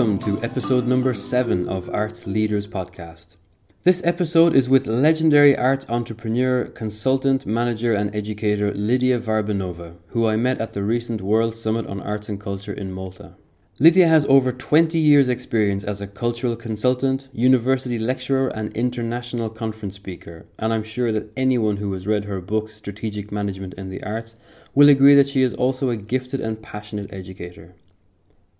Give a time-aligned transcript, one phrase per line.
[0.00, 3.36] Welcome to episode number seven of Arts Leaders Podcast.
[3.82, 10.36] This episode is with legendary arts entrepreneur, consultant, manager, and educator Lydia Varbanova, who I
[10.36, 13.34] met at the recent World Summit on Arts and Culture in Malta.
[13.78, 19.96] Lydia has over 20 years' experience as a cultural consultant, university lecturer, and international conference
[19.96, 24.02] speaker, and I'm sure that anyone who has read her book, Strategic Management in the
[24.02, 24.34] Arts,
[24.74, 27.74] will agree that she is also a gifted and passionate educator.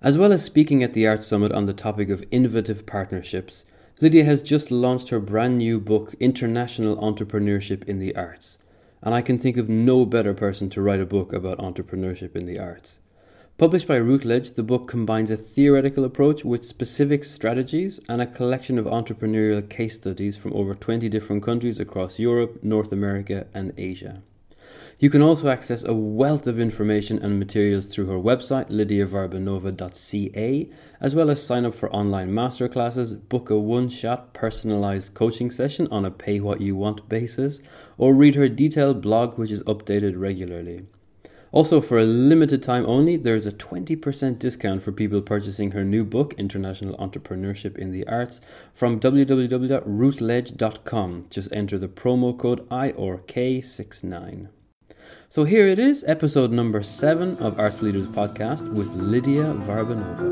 [0.02, 3.66] As well as speaking at the Arts Summit on the topic of innovative partnerships,
[4.00, 8.56] Lydia has just launched her brand new book, International Entrepreneurship in the Arts.
[9.02, 12.46] And I can think of no better person to write a book about entrepreneurship in
[12.46, 12.98] the arts.
[13.58, 18.78] Published by Routledge, the book combines a theoretical approach with specific strategies and a collection
[18.78, 24.22] of entrepreneurial case studies from over 20 different countries across Europe, North America, and Asia.
[25.00, 30.70] You can also access a wealth of information and materials through her website, lydiavarbanova.ca,
[31.00, 35.88] as well as sign up for online masterclasses, book a one shot personalized coaching session
[35.90, 37.62] on a pay what you want basis,
[37.96, 40.82] or read her detailed blog, which is updated regularly.
[41.50, 45.82] Also, for a limited time only, there is a 20% discount for people purchasing her
[45.82, 48.42] new book, International Entrepreneurship in the Arts,
[48.74, 51.26] from www.routledge.com.
[51.30, 54.48] Just enter the promo code I or K69.
[55.32, 60.26] So here it is, episode number seven of Arts Leaders Podcast with Lydia Varbanova.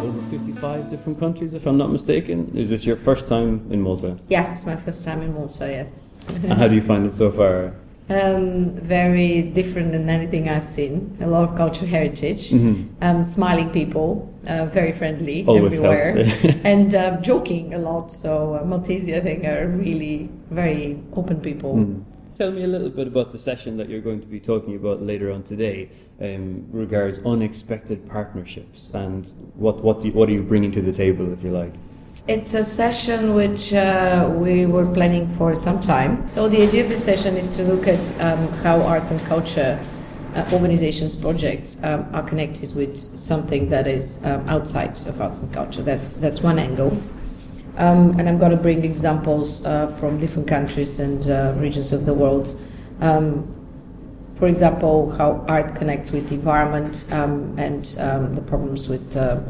[0.00, 2.50] Over 55 different countries, if I'm not mistaken.
[2.56, 4.18] Is this your first time in Malta?
[4.28, 6.24] Yes, my first time in Malta, yes.
[6.42, 7.74] and how do you find it so far?
[8.10, 11.16] Um, very different than anything I've seen.
[11.22, 13.02] A lot of cultural heritage, mm-hmm.
[13.02, 18.12] um, smiling people, uh, very friendly Always everywhere, helps, and uh, joking a lot.
[18.12, 21.76] So uh, Maltese, I think, are really very open people.
[21.76, 22.04] Mm.
[22.36, 25.00] Tell me a little bit about the session that you're going to be talking about
[25.00, 25.88] later on today,
[26.20, 30.92] um, regards unexpected partnerships and what what do you, what are you bringing to the
[30.92, 31.72] table, if you like.
[32.26, 36.26] It's a session which uh, we were planning for some time.
[36.30, 39.78] So the idea of this session is to look at um, how arts and culture
[40.34, 45.52] uh, organizations projects um, are connected with something that is um, outside of arts and
[45.52, 45.82] culture.
[45.82, 46.96] That's that's one angle.
[47.76, 52.06] Um, and I'm going to bring examples uh, from different countries and uh, regions of
[52.06, 52.58] the world.
[53.02, 53.46] Um,
[54.34, 57.84] for example, how art connects with the environment um, and
[58.34, 59.40] the problems with uh,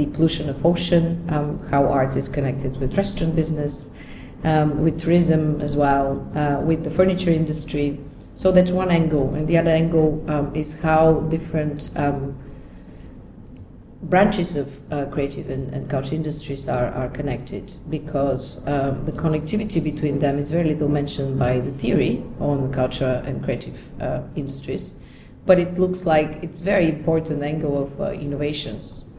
[0.00, 3.98] the pollution of ocean, um, how art is connected with restaurant business,
[4.44, 7.98] um, with tourism as well, uh, with the furniture industry.
[8.34, 12.38] So that's one angle, and the other angle um, is how different um,
[14.02, 19.84] branches of uh, creative and, and, culture industries are, are connected because um, the connectivity
[19.84, 25.04] between them is very little mentioned by the theory on culture and creative uh, industries,
[25.44, 29.09] but it looks like it's very important angle of uh, innovations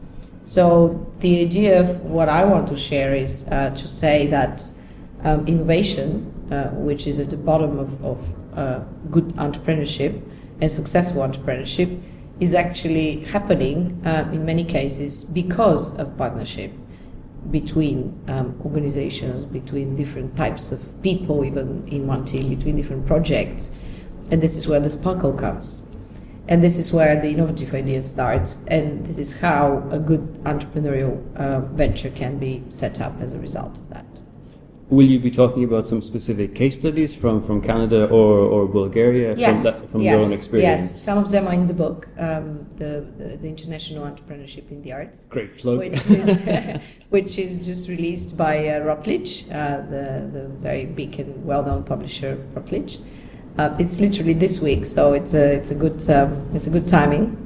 [0.44, 4.62] so the idea of what I want to share is uh, to say that
[5.22, 8.78] um, innovation, uh, which is at the bottom of, of uh,
[9.10, 10.20] good entrepreneurship
[10.60, 12.00] and successful entrepreneurship,
[12.40, 16.72] is actually happening uh, in many cases because of partnership
[17.50, 23.72] between um, organizations, between different types of people, even in one team, between different projects.
[24.30, 25.82] And this is where the sparkle comes.
[26.48, 31.20] And this is where the innovative idea starts, and this is how a good entrepreneurial
[31.36, 34.22] uh, venture can be set up as a result of that.
[34.92, 39.34] Will you be talking about some specific case studies from, from Canada or, or Bulgaria
[39.34, 40.82] yes, from, that, from yes, your own experience?
[40.82, 44.82] Yes, some of them are in the book, um, the, the, the, International Entrepreneurship in
[44.82, 45.28] the Arts.
[45.28, 45.78] Great plug.
[45.78, 51.42] Which is, which is just released by uh, Routledge, uh, the, the very big and
[51.42, 52.98] well known publisher Routledge.
[53.58, 56.88] Uh, it's literally this week, so it's a it's a good um, it's a good
[56.88, 57.42] timing.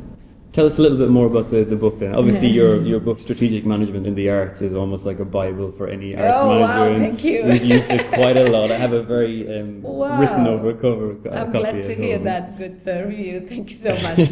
[0.57, 2.15] Tell us a little bit more about the, the book then.
[2.15, 5.87] Obviously, your, your book, Strategic Management in the Arts, is almost like a Bible for
[5.87, 6.93] any arts oh, manager.
[6.93, 7.45] Wow, thank you.
[7.45, 8.73] We've used it quite a lot.
[8.73, 10.19] I have a very um, wow.
[10.19, 12.57] written over cover I'm glad to hear that.
[12.57, 13.47] Good uh, review.
[13.47, 14.31] Thank you so much.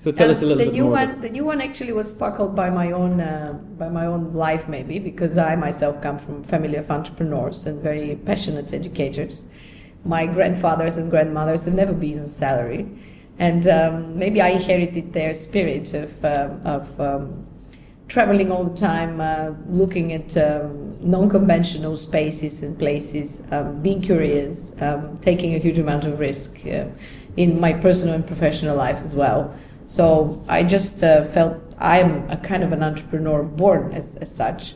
[0.00, 0.92] so tell um, us a little bit the bit new more.
[0.92, 4.68] One, the new one actually was sparkled by my own uh, by my own life,
[4.68, 9.52] maybe because I myself come from a family of entrepreneurs and very passionate educators
[10.04, 12.88] my grandfathers and grandmothers have never been on salary.
[13.38, 17.46] And um, maybe I inherited their spirit of, um, of um,
[18.08, 24.00] traveling all the time, uh, looking at um, non conventional spaces and places, um, being
[24.00, 26.86] curious, um, taking a huge amount of risk uh,
[27.36, 29.54] in my personal and professional life as well.
[29.86, 34.74] So I just uh, felt I'm a kind of an entrepreneur born as, as such.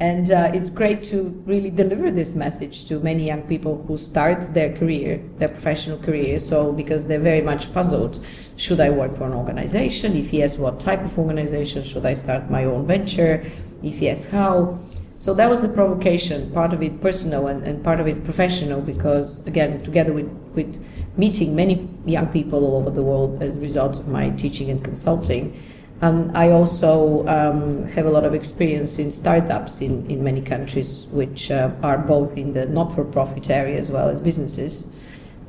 [0.00, 4.52] And uh, it's great to really deliver this message to many young people who start
[4.52, 6.40] their career, their professional career.
[6.40, 8.18] So, because they're very much puzzled
[8.56, 10.16] should I work for an organization?
[10.16, 11.82] If yes, what type of organization?
[11.82, 13.50] Should I start my own venture?
[13.82, 14.78] If yes, how?
[15.18, 18.80] So that was the provocation, part of it personal and, and part of it professional,
[18.80, 20.84] because again, together with, with
[21.16, 24.84] meeting many young people all over the world as a result of my teaching and
[24.84, 25.58] consulting,
[26.02, 31.06] um, I also um, have a lot of experience in startups in, in many countries,
[31.10, 34.94] which uh, are both in the not for profit area as well as businesses.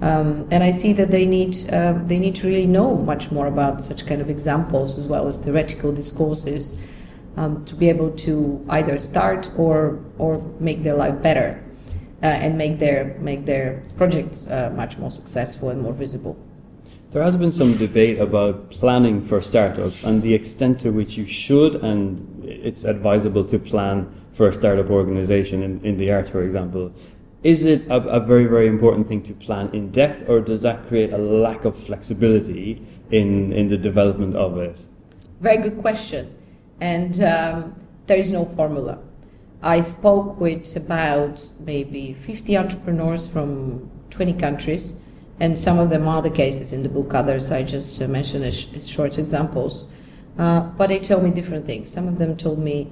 [0.01, 3.47] Um, and I see that they need uh, they need to really know much more
[3.47, 6.77] about such kind of examples as well as theoretical discourses
[7.37, 11.63] um, to be able to either start or or make their life better
[12.21, 16.37] uh, and make their make their projects uh, much more successful and more visible.
[17.15, 21.25] There has been some debate about planning for startups and the extent to which you
[21.25, 26.43] should and it's advisable to plan for a startup organization in, in the arts, for
[26.43, 26.91] example.
[27.41, 30.87] Is it a, a, very, very important thing to plan in depth, or does that
[30.87, 34.77] create a lack of flexibility in, in the development of it?
[35.39, 36.35] Very good question.
[36.81, 37.75] And um,
[38.07, 38.99] there is no formula.
[39.61, 44.99] I spoke with about maybe 50 entrepreneurs from 20 countries,
[45.39, 48.45] and some of them are the cases in the book, others I just uh, mentioned
[48.45, 49.89] as, as, short examples.
[50.37, 51.91] Uh, but they tell me different things.
[51.91, 52.89] Some of them told me,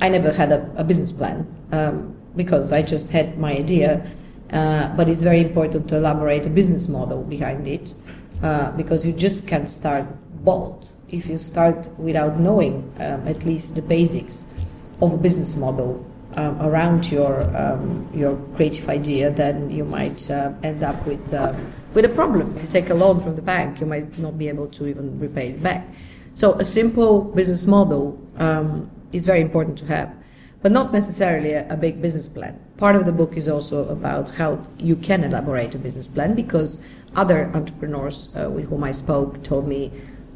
[0.00, 1.46] I never had a, a business plan.
[1.72, 4.06] Um, because I just had my idea.
[4.52, 7.94] Uh, but it's very important to elaborate a business model behind it
[8.42, 10.04] uh, because you just can't start
[10.44, 14.52] bold if you start without knowing um, at least the basics
[15.00, 16.04] of a business model
[16.36, 21.54] um, around your um, your creative idea, then you might uh, end up with uh,
[21.94, 22.56] with a problem.
[22.56, 25.18] If you take a loan from the bank, you might not be able to even
[25.18, 25.86] repay it back.
[26.32, 30.14] So a simple business model um, is very important to have
[30.62, 32.58] but not necessarily a, a, big business plan.
[32.76, 36.84] Part of the book is also about how you can elaborate a business plan because
[37.16, 39.90] other entrepreneurs uh, with whom I spoke told me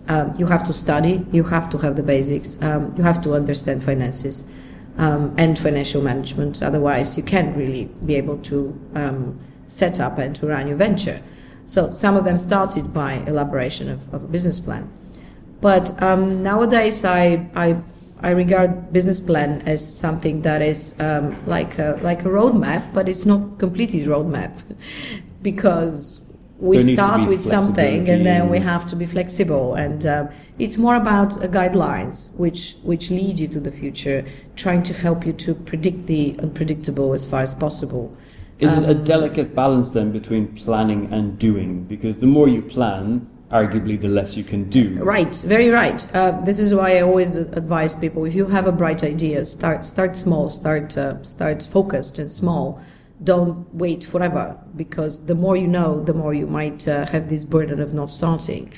[0.08, 3.34] um, you have to study, you have to have the basics, um, you have to
[3.34, 4.50] understand finances
[4.98, 6.62] um, and financial management.
[6.62, 11.22] Otherwise, you can't really be able to um, set up and to run your venture.
[11.66, 14.90] So some of them started by elaboration of, of a business plan.
[15.60, 17.80] But um, nowadays, I, I
[18.24, 23.06] I regard business plan as something that is um, like a like a roadmap, but
[23.06, 24.62] it's not completely roadmap
[25.42, 26.20] because
[26.64, 30.26] we start with something and then we have to be flexible and uh,
[30.58, 34.24] it's more about uh, guidelines which which lead you to the future
[34.56, 38.16] trying to help you to predict the unpredictable as far as possible
[38.58, 42.62] is um, it a delicate balance then between planning and doing because the more you
[42.62, 44.98] plan arguably the less you can do.
[45.00, 46.00] Right, very right.
[46.12, 49.86] Uh, this is why I always advise people: if you have a bright idea, start
[49.86, 52.80] start small, start uh, start focused and small.
[53.22, 57.44] Don't wait forever because the more you know, the more you might uh, have this
[57.44, 58.72] burden of not starting.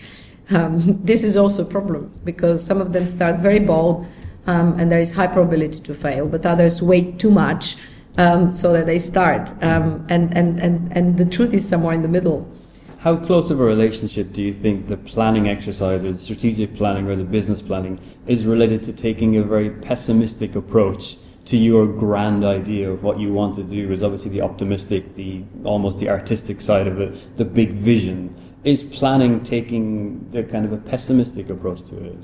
[0.50, 4.06] Um, this is also a problem because some of them start very bold
[4.46, 7.76] um, and there is high probability to fail, but others wait too much
[8.18, 9.52] um, so that they start.
[9.62, 12.50] Um, and, and, and, and the truth is somewhere in the middle.
[12.98, 17.08] How close of a relationship do you think the planning exercise or the strategic planning
[17.08, 22.44] or the business planning is related to taking a very pessimistic approach to your grand
[22.44, 26.60] idea of what you want to do is obviously the optimistic, the almost the artistic
[26.60, 28.34] side of it, the big vision.
[28.65, 32.19] Is planning taking the kind of a pessimistic approach to it?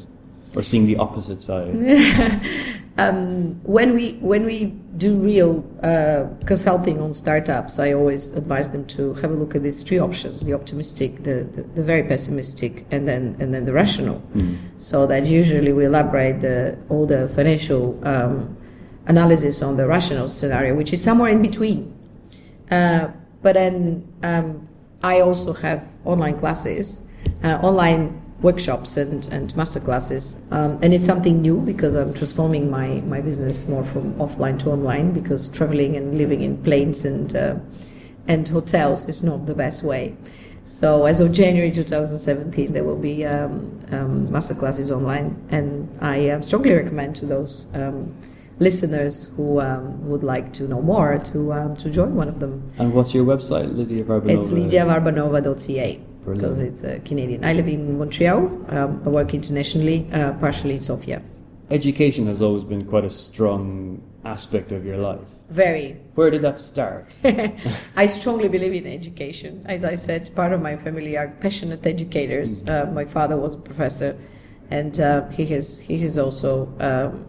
[0.55, 1.75] or seeing the opposite side?
[2.99, 8.85] um, when we when we do real uh, consulting on startups, I always advise them
[8.89, 12.87] to have a look at these three options: the optimistic, the, the, the very pessimistic,
[12.91, 14.23] and then and then the rational.
[14.35, 14.59] Mm.
[14.79, 18.57] So that usually we elaborate the, all the financial um,
[19.07, 21.93] analysis on the rational scenario, which is somewhere in between.
[22.71, 23.09] Uh,
[23.43, 24.69] but then um,
[25.03, 27.09] I also have online classes,
[27.43, 30.43] uh, online workshops and, and master classes.
[30.51, 34.71] Um, and it's something new because I'm transforming my, my business more from offline to
[34.71, 37.57] online because traveling and living in planes and, uh,
[38.27, 40.17] and hotels is not the best way.
[40.65, 46.29] So as of January 2017, there will be um, um, master classes online, and I
[46.29, 48.15] uh, strongly recommend to those um,
[48.59, 52.65] listeners who um, would like to know more to um, to join one of them.
[52.79, 54.31] And what's your website, Lydia Varbanova?
[54.31, 57.45] It's lydiavarbanova.ca because it's a Canadian.
[57.45, 58.39] I live in Montreal.
[58.69, 61.23] Um, I work internationally, uh, partially in Sofia.
[61.71, 65.29] Education has always been quite a strong aspect of your life.
[65.51, 65.97] Very.
[66.15, 67.19] Where did that start?
[67.97, 69.65] I strongly believe in education.
[69.67, 72.63] As I said, part of my family are passionate educators.
[72.63, 72.69] Mm.
[72.71, 74.17] Uh, my father was a professor,
[74.71, 77.27] and uh, he has he has also um,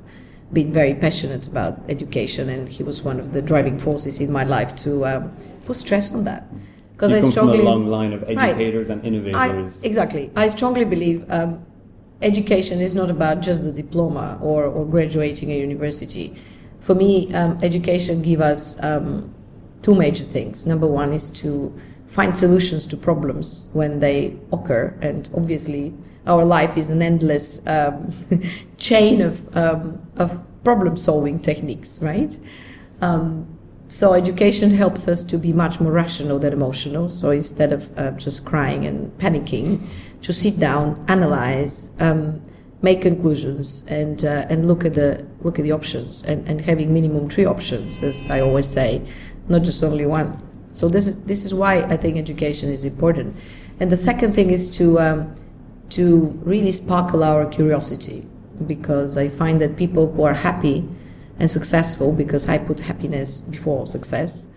[0.53, 4.43] been very passionate about education, and he was one of the driving forces in my
[4.43, 5.31] life to um,
[5.65, 6.45] put stress on that.
[6.93, 9.83] Because I strongly from a long line of educators I, and innovators.
[9.83, 11.65] I, exactly, I strongly believe um,
[12.21, 16.35] education is not about just the diploma or, or graduating a university.
[16.79, 19.33] For me, um, education gives us um,
[19.81, 20.65] two major things.
[20.65, 21.73] Number one is to
[22.05, 25.93] find solutions to problems when they occur, and obviously,
[26.27, 28.11] our life is an endless um,
[28.77, 32.37] chain of, um, of problem solving techniques, right?
[33.01, 33.47] Um,
[33.87, 37.09] so education helps us to be much more rational than emotional.
[37.09, 39.85] So instead of uh, just crying and panicking,
[40.23, 42.41] to sit down, analyze, um,
[42.81, 46.93] make conclusions, and uh, and look at the look at the options, and, and having
[46.93, 49.01] minimum three options, as I always say,
[49.49, 50.41] not just only one.
[50.71, 53.35] So this is this is why I think education is important.
[53.79, 55.35] And the second thing is to um,
[55.95, 56.05] to
[56.43, 58.27] really sparkle our curiosity,
[58.67, 60.87] because I find that people who are happy
[61.39, 64.49] and successful, because I put happiness before success,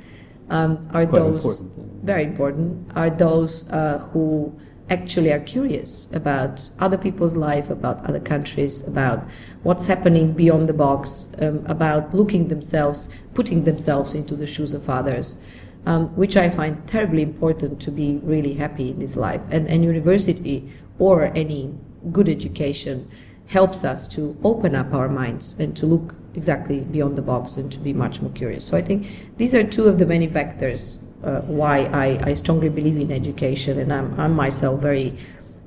[0.50, 2.04] um, are Quite those important.
[2.04, 2.92] very important.
[2.94, 4.52] Are those uh, who
[4.88, 9.18] actually are curious about other people's life, about other countries, about
[9.64, 14.88] what's happening beyond the box, um, about looking themselves, putting themselves into the shoes of
[14.88, 15.38] others,
[15.86, 19.40] um, which I find terribly important to be really happy in this life.
[19.50, 21.74] And, and university or any
[22.12, 23.08] good education
[23.46, 27.70] helps us to open up our minds and to look exactly beyond the box and
[27.72, 28.64] to be much more curious.
[28.64, 32.68] So I think these are two of the many vectors uh, why I, I strongly
[32.68, 35.16] believe in education, and I'm, I'm myself very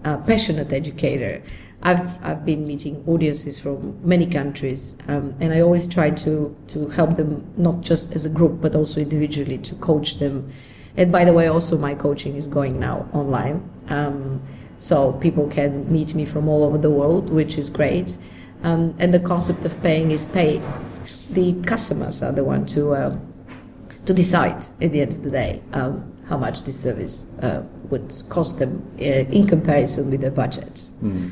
[0.05, 1.41] uh, passionate educator.
[1.81, 6.87] I've, I've been meeting audiences from many countries, um, and I always try to, to
[6.89, 10.51] help them not just as a group but also individually to coach them.
[10.97, 14.41] And by the way, also my coaching is going now online, um,
[14.79, 18.17] so people can meet me from all over the world, which is great.
[18.63, 20.63] Um, and the concept of paying is paid.
[21.31, 23.19] The customers are the one to uh,
[24.05, 28.11] to decide at the end of the day um, how much this service uh, would
[28.29, 30.89] cost them uh, in comparison with their budget.
[31.03, 31.31] Mm.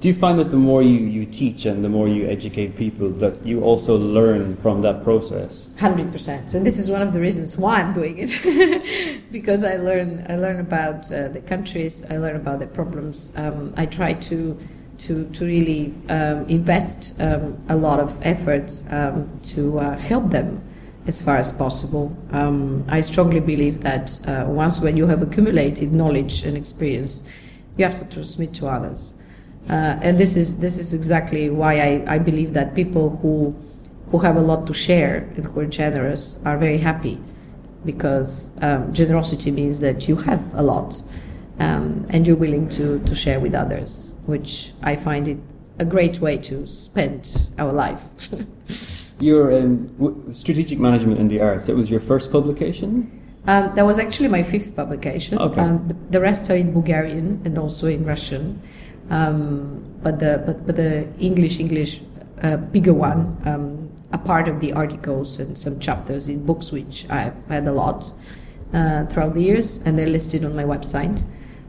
[0.00, 3.10] Do you find that the more you, you teach and the more you educate people,
[3.14, 5.76] that you also learn from that process?
[5.76, 9.76] Hundred percent, and this is one of the reasons why I'm doing it, because I
[9.76, 13.36] learn I learn about uh, the countries, I learn about the problems.
[13.36, 14.56] Um, I try to
[14.98, 20.62] to to really um, invest um, a lot of efforts um, to uh, help them
[21.08, 22.16] as far as possible.
[22.30, 27.24] Um, I strongly believe that uh, once when you have accumulated knowledge and experience,
[27.76, 29.14] you have to transmit to others.
[29.68, 33.54] Uh, and this is this is exactly why I, I believe that people who
[34.10, 37.20] who have a lot to share and who are generous are very happy
[37.84, 41.02] because um, generosity means that you have a lot
[41.60, 45.38] um, and you're willing to, to share with others, which I find it
[45.78, 48.04] a great way to spend our life.
[49.20, 51.68] Your um, strategic management in the arts.
[51.68, 53.10] It was your first publication.
[53.48, 55.38] Um, that was actually my fifth publication.
[55.38, 55.60] Okay.
[55.60, 58.62] Um, the, the, rest are in Bulgarian and also in Russian.
[59.10, 62.00] Um, but the but, but the English English
[62.42, 67.08] uh, bigger one, um, a part of the articles and some chapters in books which
[67.10, 68.12] I've had a lot
[68.72, 71.24] uh, throughout the years, and they're listed on my website.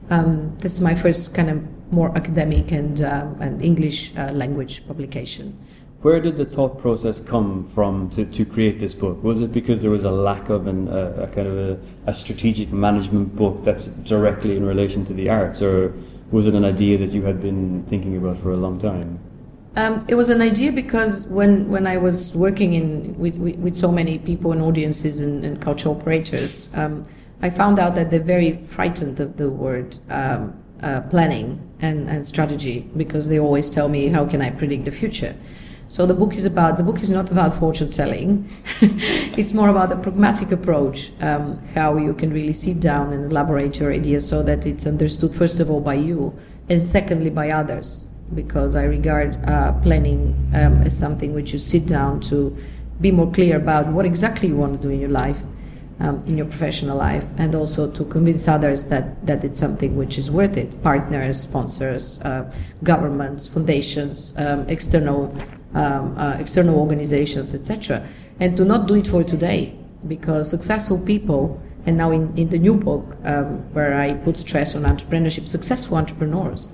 [0.10, 4.86] Um, this is my first kind of more academic and uh, and English uh, language
[4.88, 5.58] publication.
[6.02, 9.22] Where did the thought process come from to, to create this book?
[9.22, 12.14] Was it because there was a lack of an, a, a kind of a, a,
[12.14, 15.94] strategic management book that's directly in relation to the arts, or
[16.32, 19.20] was it an idea that you had been thinking about for a long time?
[19.76, 23.76] Um, it was an idea because when, when I was working in with, with, with
[23.76, 27.06] so many people and audiences and, and cultural operators, um,
[27.42, 32.26] I found out that they're very frightened of the word um, uh, planning and, and
[32.26, 35.36] strategy because they always tell me, "How can I predict the future?"
[35.90, 38.48] So the book is about the book is not about fortune telling.
[39.36, 43.80] it's more about the pragmatic approach, um, how you can really sit down and elaborate
[43.80, 46.32] your idea so that it's understood first of all by you
[46.70, 48.06] and secondly by others.
[48.36, 52.56] Because I regard uh, planning um, as something which you sit down to
[53.02, 55.42] be more clear about what exactly you want to do in your life,
[56.00, 60.20] um, in your professional life, and also to convince others that, that it's something which
[60.20, 60.84] is worth it.
[60.84, 62.54] Partners, sponsors, uh,
[62.84, 65.36] governments, foundations, um, external
[65.74, 68.06] um, uh, external organizations, etc.
[68.40, 69.76] And do not do it for today,
[70.08, 74.76] because successful people, and now in, in the new book um, where I put stress
[74.76, 76.70] on entrepreneurship, successful entrepreneurs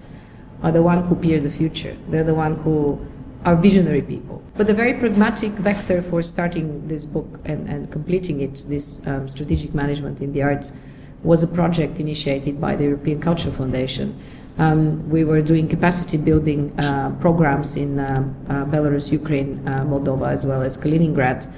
[0.64, 1.96] are the one who peer the future.
[2.10, 3.06] They're the one who
[3.46, 4.42] are visionary people.
[4.56, 9.28] But the very pragmatic vector for starting this book and, and completing it, this um,
[9.28, 10.78] strategic management in the arts,
[11.24, 14.20] was a project initiated by the European Culture Foundation
[14.58, 20.46] Um, we were doing capacity building uh, programs in uh, uh, Belarus, Ukraine, Moldova, as
[20.46, 21.52] well as Kaliningrad.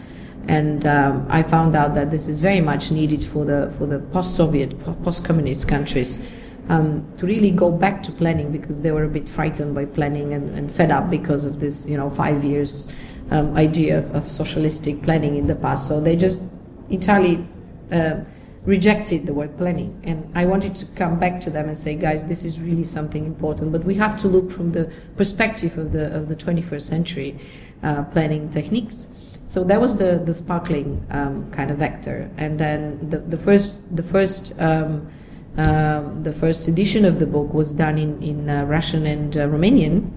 [0.48, 4.00] And um, I found out that this is very much needed for the, for the
[4.00, 6.26] post Soviet, post communist countries
[6.70, 10.34] um, to really go back to planning because they were a bit frightened by planning
[10.34, 12.92] and, and fed up because of this, you know, five years
[13.32, 15.88] um, idea of, of, socialistic planning in the past.
[15.88, 16.44] So they just
[16.90, 17.46] entirely
[17.92, 18.22] uh,
[18.68, 20.00] rejected the word planning.
[20.04, 23.26] And I wanted to come back to them and say, guys, this is really something
[23.26, 27.40] important, but we have to look from the perspective of the of the 21st century
[27.82, 29.10] uh, planning techniques.
[29.46, 33.96] So that was the the sparkling um, kind of vector, and then the, the first
[33.96, 35.08] the first um,
[35.56, 39.48] um, the first edition of the book was done in, in uh, Russian and uh,
[39.48, 40.12] Romanian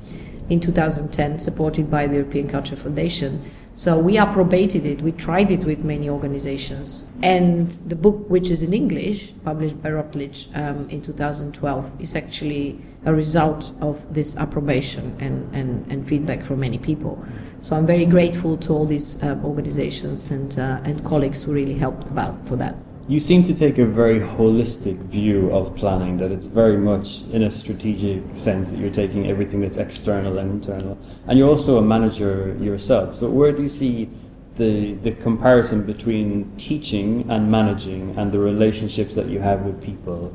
[0.50, 3.40] in 2010, supported by the European Culture Foundation.
[3.80, 7.10] So we approbated it, we tried it with many organizations.
[7.22, 12.78] And the book, which is in English, published by Routledge um, in 2012, is actually
[13.06, 17.24] a result of this approbation and, and, and feedback from many people.
[17.62, 21.78] So I'm very grateful to all these uh, organizations and, uh, and colleagues who really
[21.78, 22.76] helped about for that
[23.10, 27.42] you seem to take a very holistic view of planning, that it's very much in
[27.42, 30.96] a strategic sense that you're taking everything that's external and internal.
[31.26, 33.16] And you're also a manager yourself.
[33.16, 34.08] So, where do you see
[34.54, 40.32] the, the comparison between teaching and managing and the relationships that you have with people?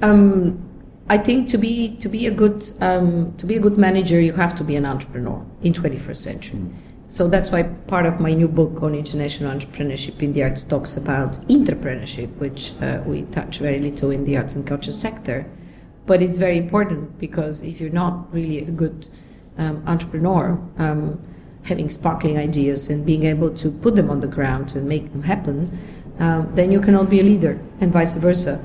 [0.00, 0.58] Um,
[1.10, 4.32] I think to be to be a good um, to be a good manager, you
[4.32, 6.60] have to be an entrepreneur in 21st century.
[6.60, 6.72] Mm.
[7.10, 10.96] So that's why part of my new book on international entrepreneurship in the arts talks
[10.96, 15.44] about entrepreneurship, which uh, we touch very little in the arts and culture sector.
[16.06, 19.08] But it's very important because if you're not really a good
[19.58, 21.20] um, entrepreneur, um,
[21.64, 25.24] having sparkling ideas and being able to put them on the ground and make them
[25.24, 25.76] happen,
[26.20, 28.64] um, then you cannot be a leader, and vice versa.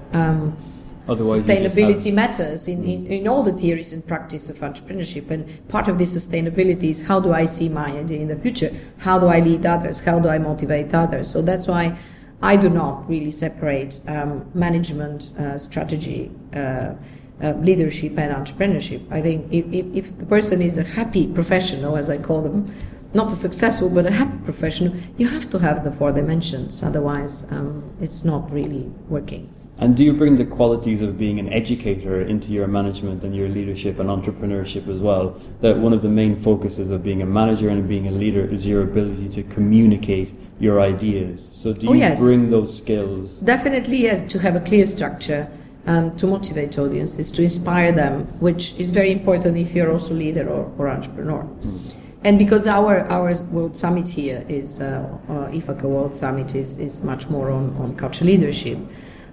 [1.07, 5.29] Otherwise sustainability matters in, in, in, all the theories and practice of entrepreneurship.
[5.29, 8.71] And part of this sustainability is how do I see my idea in the future?
[8.97, 9.99] How do I lead others?
[9.99, 11.29] How do I motivate others?
[11.29, 11.97] So that's why
[12.41, 16.93] I do not really separate um, management, uh, strategy, uh,
[17.41, 19.11] uh, leadership, and entrepreneurship.
[19.11, 22.73] I think if, if, if, the person is a happy professional, as I call them,
[23.13, 26.83] not a successful but a happy professional, you have to have the four dimensions.
[26.83, 29.54] Otherwise, um, it's not really working.
[29.77, 33.49] And do you bring the qualities of being an educator into your management and your
[33.49, 35.39] leadership and entrepreneurship as well?
[35.59, 38.65] That one of the main focuses of being a manager and being a leader is
[38.65, 41.45] your ability to communicate your ideas.
[41.45, 42.19] So do oh, you oh, yes.
[42.21, 43.41] bring those skills?
[43.41, 45.49] Definitely, yes, to have a clear structure.
[45.87, 50.49] Um, to motivate audiences, to inspire them, which is very important if you're also leader
[50.49, 51.43] or, or entrepreneur.
[51.43, 51.95] Mm.
[52.23, 57.03] And because our, our World Summit here is, uh, uh, IFACCA World Summit is, is
[57.03, 58.79] much more on, on culture leadership,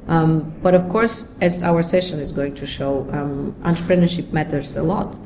[0.09, 4.83] um, but of course, as our session is going to show, um, entrepreneurship matters a
[4.83, 5.19] lot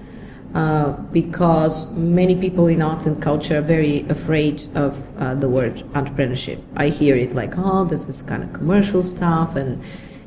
[0.54, 5.76] uh, because many people in arts and culture are very afraid of uh, the word
[5.92, 6.60] entrepreneurship.
[6.76, 9.82] I hear it like, oh, this is kind of commercial stuff and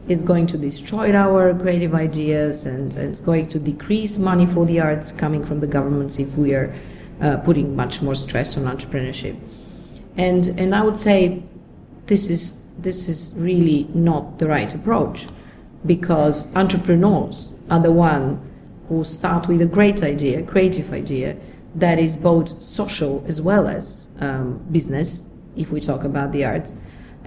[0.08, 4.66] it's going to destroy our creative ideas and, and it's going to decrease money for
[4.66, 6.74] the arts coming from the governments if we are
[7.22, 9.40] uh, putting much more stress on entrepreneurship.
[10.18, 11.44] And, and I would say
[12.08, 15.28] this is this is really not the right approach
[15.86, 18.42] because entrepreneurs are the one
[18.88, 21.36] who start with a great idea, creative idea
[21.76, 26.74] that is both social as well as um, business, if we talk about the arts,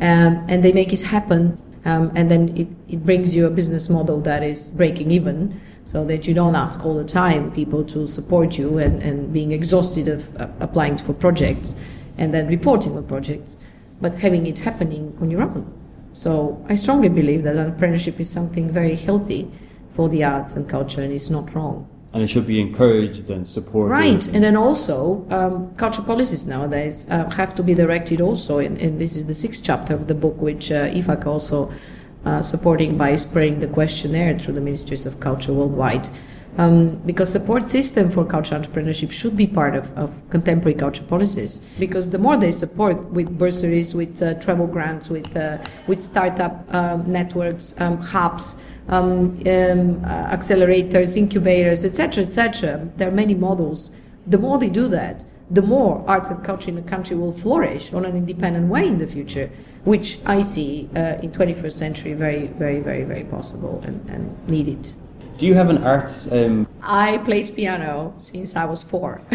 [0.00, 3.88] um, and they make it happen, um, and then it, it brings you a business
[3.88, 8.06] model that is breaking even, so that you don't ask all the time people to
[8.06, 11.74] support you and, and being exhausted of uh, applying for projects
[12.18, 13.58] and then reporting on projects
[14.02, 15.72] but having it happening on your own.
[16.12, 19.50] So I strongly believe that entrepreneurship is something very healthy
[19.92, 21.88] for the arts and culture, and it's not wrong.
[22.12, 23.92] And it should be encouraged and supported.
[23.92, 28.76] Right, and then also um, culture policies nowadays uh, have to be directed also, and,
[28.78, 31.72] and, this is the sixth chapter of the book, which uh, IFAC also
[32.26, 36.08] uh, supporting by spreading the questionnaire through the ministries of culture worldwide
[36.58, 41.66] um, because support system for culture entrepreneurship should be part of, of contemporary culture policies.
[41.78, 46.72] Because the more they support with bursaries with uh, travel grants with uh, with startup
[46.74, 53.90] um, networks um, hubs um, um, uh, accelerators incubators etc etc there are many models.
[54.26, 57.92] The more they do that the more arts and culture in the country will flourish
[57.92, 59.50] on an independent way in the future
[59.84, 64.92] which I see uh, in 21st century very very very very possible and, and needed
[65.38, 66.30] do you have an arts?
[66.32, 66.66] Um...
[66.82, 69.20] I played piano since I was four.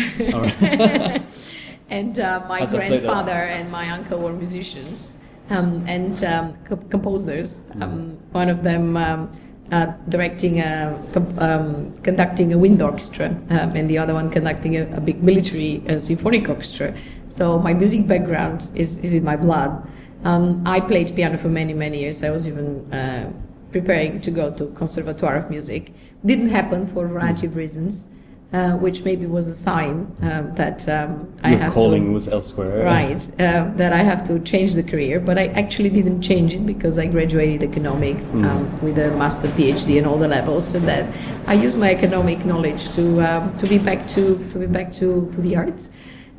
[1.89, 5.17] and uh, my grandfather and my uncle were musicians
[5.49, 7.67] um, and um, co- composers.
[7.67, 7.83] Mm.
[7.83, 9.31] Um, one of them um,
[9.71, 10.97] uh, directing, a,
[11.37, 15.83] um, conducting a wind orchestra, um, and the other one conducting a, a big military
[15.89, 16.93] uh, symphonic orchestra.
[17.27, 19.87] So my music background is, is in my blood.
[20.23, 22.23] Um, I played piano for many, many years.
[22.23, 23.31] I was even uh,
[23.71, 25.93] preparing to go to Conservatoire of Music.
[26.25, 28.15] Didn't happen for a variety of reasons
[28.53, 32.85] uh, which maybe was a sign uh, that um, I have calling to, was elsewhere.
[32.85, 35.19] Right, uh, that I have to change the career.
[35.19, 38.49] But I actually didn't change it because I graduated economics mm.
[38.49, 41.13] um, with a master PhD and all the levels, so that
[41.45, 45.29] I use my economic knowledge to um, to be back to to be back to
[45.31, 45.89] to the arts.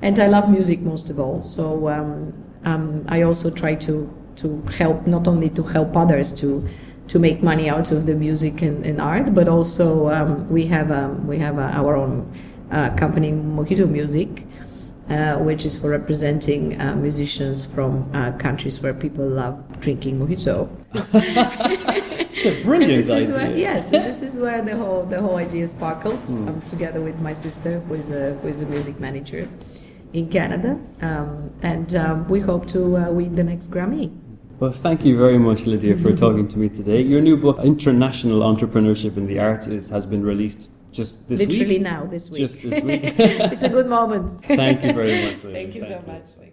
[0.00, 2.32] And I love music most of all, so um,
[2.64, 6.66] um, I also try to to help not only to help others to
[7.08, 10.90] to make money out of the music and, and art, but also um, we have
[10.90, 12.30] um, we have uh, our own
[12.70, 14.44] uh, company, Mojito Music,
[15.08, 20.68] uh, which is for representing uh, musicians from uh, countries where people love drinking mojito.
[21.14, 23.34] it's a brilliant idea.
[23.34, 26.20] Where, yes, this is where the whole the whole idea sparkled.
[26.24, 26.48] Mm.
[26.48, 29.48] Um, together with my sister, who is a who is a music manager
[30.12, 34.27] in Canada, um, and um, we hope to uh, win the next Grammy.
[34.60, 37.00] Well, thank you very much, Lydia, for talking to me today.
[37.00, 41.58] Your new book, International Entrepreneurship in the Arts, is, has been released just this Literally
[41.58, 41.68] week.
[41.68, 42.40] Literally now, this week.
[42.40, 43.00] Just this week.
[43.52, 44.44] it's a good moment.
[44.44, 45.52] Thank you very much, Lydia.
[45.52, 46.12] Thank you thank so you.
[46.12, 46.52] much.